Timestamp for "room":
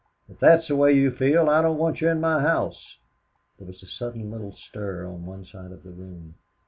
5.91-6.33